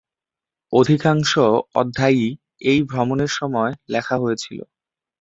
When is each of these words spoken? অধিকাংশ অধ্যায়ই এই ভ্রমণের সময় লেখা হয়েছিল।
অধিকাংশ 0.73 1.31
অধ্যায়ই 1.75 2.29
এই 2.63 2.79
ভ্রমণের 2.83 3.31
সময় 3.39 3.71
লেখা 3.89 4.15
হয়েছিল। 4.17 4.59